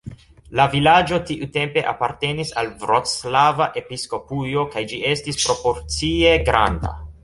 [0.59, 6.97] La vilaĝo tiutempe apartenis al vroclava episkopujo kaj ĝi estis proporcie granda.